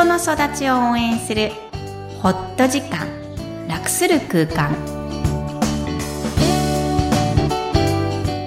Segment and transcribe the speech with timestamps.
[0.00, 1.50] 人の育ちを応援する
[2.22, 3.06] ホット時間
[3.68, 4.74] 楽する空間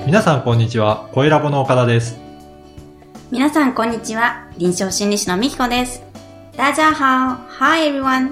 [0.07, 1.09] 皆さんこんにちは。
[1.13, 2.19] 声ラボの岡田です。
[3.29, 6.01] 皆さんこんにちは臨床心理士のみきこです
[6.57, 6.95] 大家好
[7.59, 8.31] Hi everyone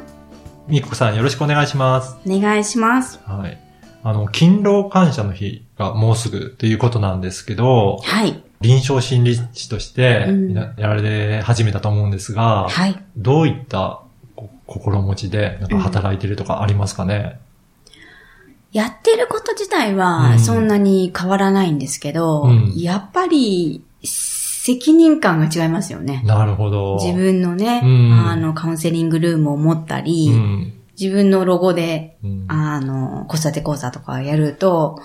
[0.67, 2.17] みっこさんよろしくお願いします。
[2.25, 3.59] お願いしますはい。
[4.01, 10.53] あの、勤労感謝の日がもうすぐということなんですけど、はい臨床心理士としてうん。
[10.53, 13.03] ややられ始めたと思うんですが、はい。
[13.17, 14.01] どういった
[14.35, 17.39] こ心持ちでなんか働いてるとかありますかね、
[18.71, 19.97] やってること自体うん。
[19.97, 22.73] はそんなに変わらないんですけど、うん。
[22.75, 26.21] やっぱり責任感が違いますよね。
[26.23, 26.97] なるほど。
[27.01, 28.13] 自分のね、うん。
[28.13, 30.73] あの、カウンセリングルームを持ったり、うん。
[30.99, 32.45] 自分のロゴで、うん。
[32.47, 35.01] あの、子育て講座とかやると、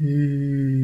[0.00, 0.75] うーん、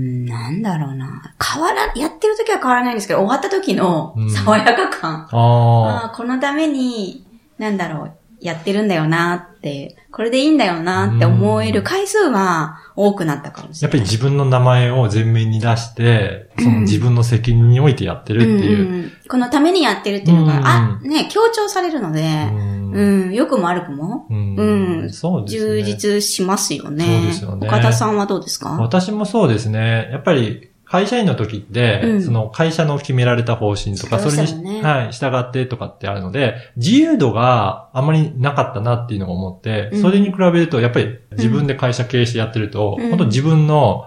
[0.52, 1.34] なんだろうな。
[1.42, 5.28] 変わら、やってる時は変わらないんですけど、終わった時のうん爽やか感。
[5.30, 7.26] あああ、このために、
[7.58, 13.98] なんだろう、やってるんだよなって、これでいいんだよなって思える回数は多くなったかもしれない。
[13.98, 18.88] っぱり自分の名前を前面に出して、その自分の責任においてやってるっていう。
[18.88, 24.56] んんんこのためにやってるっていうのが、うんあ、ね、強調されるので、うんうん、良くも悪くも、うん。
[24.56, 25.10] うん。
[25.10, 25.82] そうですね。
[25.82, 27.04] 充実しますよね。
[27.04, 27.68] そうですよね。
[27.68, 28.76] 岡田さんはどうですか？
[28.80, 30.08] 私もそうですね。
[30.12, 32.22] やっぱり、会社員の時って、うん。
[32.22, 40.02] その会社の決められた方針とか、それに、はい、従ってとかってあるので、自由度があまりなかったなっていうのを思って、うん。
[40.02, 43.08] それに比べると、やっぱり自分で会社経営してやってると、うん。
[43.08, 44.04] 本当自分の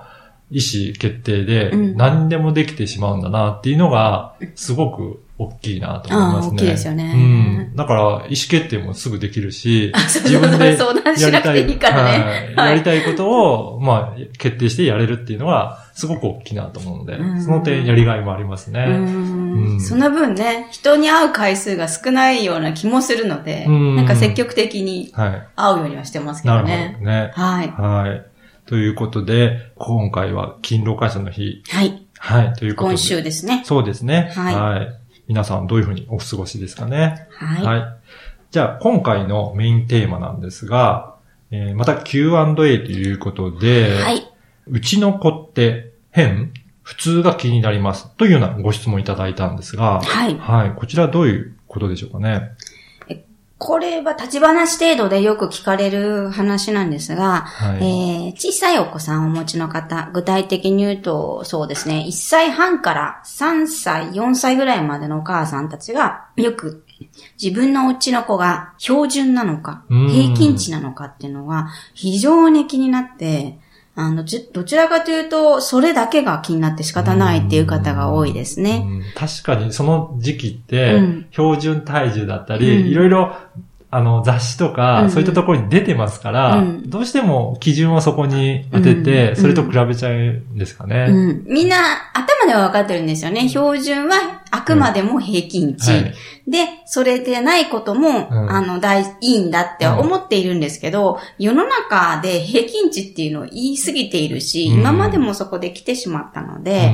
[0.51, 1.97] 意思決定でうん。
[1.97, 6.55] 何でもできてしまうんだなっていうのが、すごく大きいなと思いますね。
[6.55, 7.75] 大きいですよねうん。
[7.75, 12.55] だから、意思決定もすぐできるし、自分で相談しなくていいからね。
[12.55, 18.85] はいやりたいことを、まあ、決定してやれるっていうのは、すごく大きいなと思うのでう、んその点やりがいもありますうね。
[18.85, 25.47] うんんその分ね、人に会う回数が少ないような気もするので、うんなんか積極的にはい。
[25.55, 26.97] 会うようにはしてますけなるほどね。
[26.99, 27.31] どね。
[27.33, 27.67] はい。
[27.69, 28.25] はい。
[28.67, 31.61] ということで、今回は勤労感謝の日。
[31.69, 32.05] はい。
[32.19, 32.53] はい。
[32.53, 32.95] ということで。
[32.95, 33.63] 今週ですね。
[33.65, 34.31] そうですね。
[34.33, 37.27] はい皆さんどういうふうにお過ごしですかね？
[37.31, 37.65] はい。
[37.65, 37.95] はい。
[38.51, 41.15] じゃあ、今回のメインテーマなんですが、
[41.51, 44.27] えーまた Q&A ということで、はい。
[44.67, 46.53] うちの子って変？
[46.83, 48.07] 普通が気になります。
[48.17, 50.37] というようなご質問いただいたんですが、はい。
[50.37, 50.73] はい。
[50.75, 52.51] こちらどういうことでしょうかね？
[53.57, 57.77] これは立ち話程度でよく聞かれる話なんですが、はい。
[57.77, 66.83] えー小さいお子さんをお持ちの方、具体的に言うと、そうですね、1歳半から3歳、4歳ぐらいまでのお母さんたちが、よく
[67.41, 73.59] 自分のお家の子が標準なのか、うん平均値なのかっていうのが非常に気になって、
[73.97, 78.83] あの、ちどちらかというと、それだけが気になって仕方ないっていう方が多いですね。
[78.85, 79.03] うん。
[79.15, 82.59] 確かにその時期ってうん、標準体重だったうん。
[82.59, 83.35] り、いろいろ、
[83.91, 85.09] あの、雑誌とか、うん。
[85.11, 86.89] そういったところに出てますから、うん。
[86.89, 89.35] どうしても基準をそこに当てうて、ん。
[89.37, 91.07] それと比べちゃうんですかね。
[91.09, 91.77] うん、みんな
[92.13, 93.47] 頭では分かってるんですよね。
[93.47, 95.91] 標準はあくまでも平均値。
[95.91, 96.13] はい。
[96.47, 98.51] で、それでないことも、うん。
[98.51, 104.79] あの、大、いいんだって思っているんですけど、世の中で平均値っていうのを言い過ぎているし、うん。
[104.79, 106.93] 今までもそこで来てしまったので、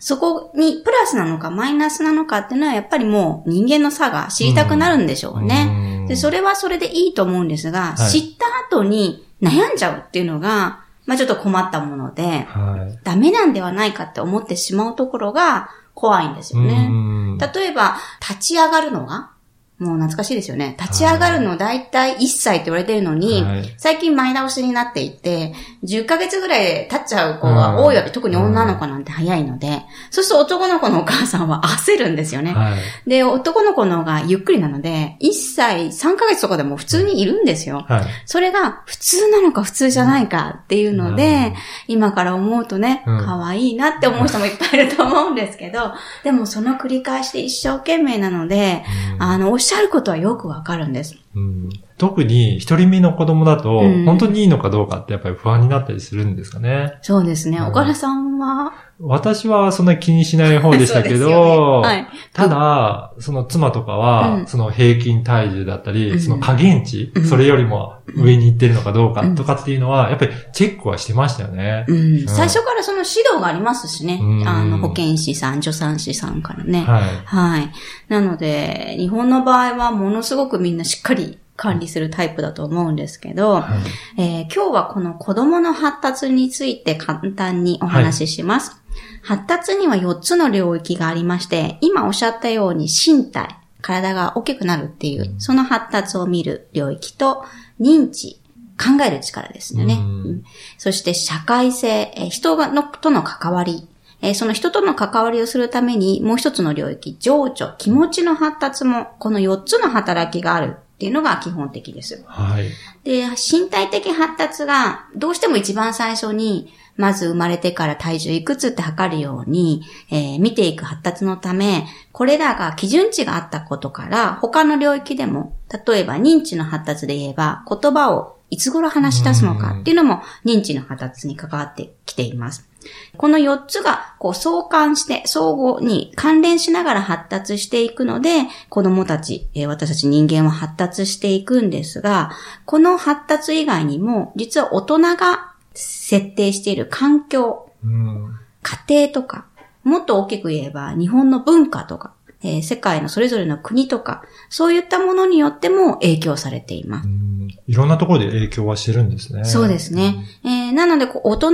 [0.00, 6.06] そこにプラスなのかマイナスなのかっていうのはやっぱりもう人間の差が知りたくなるんでしょうね。
[6.08, 8.10] で、それ、れはそれでいいと思うんですが、はい。
[8.10, 12.98] 知った後に悩んじゃうっていうのが、まあちょっと困ったもので、はい。
[13.02, 16.86] ダメなんではないかって思ってしまうところが怖いんですよね。
[16.90, 19.30] うん例えば、立ち上がるのが、
[19.78, 20.76] もう懐かしいですよね。
[20.78, 32.52] 立ち上がるの大体1歳って言われてるのに、はい最近前倒しになっていて、10ヶ月ぐらいで経っちゃう子が多いわけ、うん特に女の子なんて早いので、そうすると男の子のお母さんは焦るんですよね。
[32.52, 33.08] はい。
[33.08, 37.84] で、男の子の方がゆっくりなので、1歳3ヶ月とかでも普通にいるんですよ。
[37.88, 38.06] はい。
[38.26, 41.54] それが普通なのか普通じゃないかっていうので、
[41.86, 45.92] 今から思うとね、うん可愛いなって思う人もいっぱいいると思うんですけど、
[46.24, 51.18] でもその繰り返しで一生懸命なので、うんあの、しゃることはよくわかるんです。
[51.34, 56.98] うん特に一人目の子供だと、うん本当にいいのかどうかってやっぱり不安になったりするんですかね。
[57.02, 57.58] そうですね。
[57.58, 62.08] うん岡田さんは、私はそんなに気にしない方でしたけど、ねはい。
[62.32, 71.84] ただ、その妻とかは、うんその平均体重だったり、うんその加減値、うんそれよりも上に行ってるのかどうかとかっていうのは、やっぱりチェックはしてましたよね。
[71.88, 74.18] うん、最初からその指導がありますしね。
[74.22, 76.84] うんあの、保健師さん、助産師さんからね。
[76.84, 77.02] はい。
[77.24, 77.72] はい。
[78.08, 81.27] なので、日本の場合はものすごくみんなしっかり
[81.58, 83.68] 管理するタイプだと思うんですけど、は
[84.16, 84.22] い。
[84.22, 88.80] えー今日はこの子供の発達について簡単にお話しします。
[89.22, 97.44] 発達には4つの領域がありまして、今おっしゃったように身体、体が大きくなるっていう、その発達を見る領域と、
[97.80, 98.40] 認知、
[98.78, 99.94] 考える力ですよね。
[99.94, 100.00] うん。
[100.00, 100.04] う
[100.34, 100.44] ん。
[100.78, 103.88] そして社会性、えー人がのとの関わり、
[104.22, 112.24] えーその人との関わりをするためにもう一つの領域、情緒、気持ちの発達も、この4つの働きがあるっていうのが基本的です。
[112.26, 112.70] はい。
[113.04, 125.56] で、身体的発達が、どうしても一番最初に、まず生まれてから体重いくつって測るように、えー見ていく発達のため、これらが基準値があったことから、他の領域でも、
[125.86, 132.68] 例えば認知の発達で言えば、言葉をいつ頃話し出すのかっていうのも認知の発達に関わってきています。
[133.16, 142.32] この4つがこう相関して相互に関連しながら発達していくので、子供たち、えー私たち人間は発達していくんですが、
[142.64, 148.34] この発達以外にも、実は大人が設定している環境、うん。
[148.62, 149.46] 家庭とか、
[149.84, 152.12] もっと大きく言えば日本の文化とか、
[152.42, 157.10] えー世界のそれぞれの国とか、そういったものによっても影響されていますう。
[157.10, 159.44] んいろんなところで影響はしてるんですね。
[159.44, 160.16] そうですね。
[160.44, 161.50] えーなので、大人、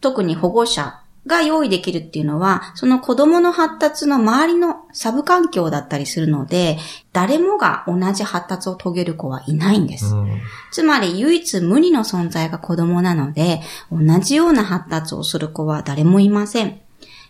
[0.00, 6.78] 特に保護者が用意できるっていうのは、その子供の発達の周りのサブ環境だったりするので、
[7.12, 10.14] 誰もが同じ発達を遂げる子はいないんです。
[10.14, 10.40] うん。
[10.72, 13.60] つまり唯一無二の存在が子供なので、
[13.92, 16.80] 同じような発達をする子は誰もいません。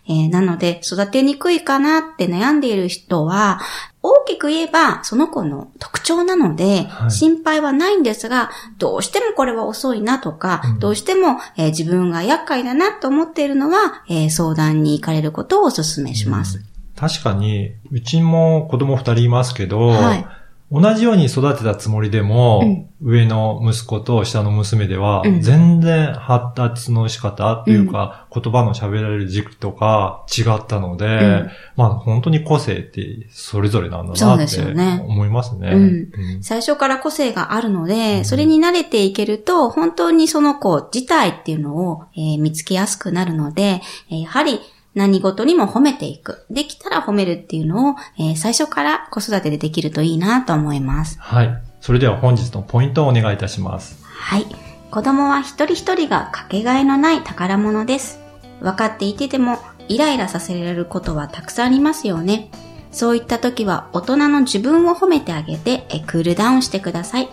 [0.07, 3.59] えーなので、育てにくいかなって悩んでいる人は、
[4.01, 7.11] 大きく言えばその子の特徴なので、はい。
[7.11, 10.79] 心配はないんですが、どうしてもこれは遅いなとか、うん。
[10.79, 16.61] どうしても、えー自分が厄介だなと思っているのは、えー相談に行かれることをお勧めします。
[16.95, 20.25] 確かに、うちも子供二人いますけど、はい
[20.71, 25.41] 同じように育てたつもりでも、上の息子と下の娘では、うん。
[25.41, 31.51] 全然発達の仕方っていうか、言葉の喋られる軸とか違ったので、ん。
[31.75, 35.03] まあ本当に個性ってそれぞれなんだそうでなってすよね。
[35.07, 35.71] 思いますね。
[35.73, 35.83] うん。
[35.83, 36.43] うん。
[36.43, 38.25] 最初から個性があるので、うん。
[38.25, 43.81] それに慣れていけると、本当にその子自体っていうのを、えー見つけやすくなるので、
[44.11, 44.59] えーやはり
[44.95, 46.45] 何事にも褒めていく。
[46.49, 51.19] できたら褒めるっていうのを、えー最初から子育てでできるといいなと思います。
[51.19, 51.61] はい。
[51.81, 54.03] それでは本日のポイントをお願いいたします。
[54.03, 54.45] はい。
[54.91, 58.19] 子供は一人一人がかけがえのない宝物です。
[58.61, 62.49] 分かっていてても、イライラさせられることはたくさんありますよね。
[62.91, 67.29] そういった時は大人の自分を褒めてあげて、えクールダウンしてください。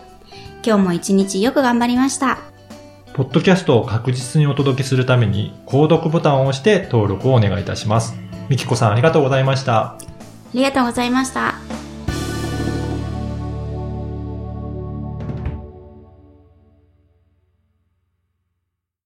[0.65, 2.39] 今日も一日よく頑張りました。
[3.17, 8.15] ポッドキャストを確実にお届けするために、購読ボタンを押して登録をお願いいたします。
[8.51, 9.83] みきこさんありがとうございました。
[9.83, 9.99] あ
[10.53, 11.56] りがとうございました。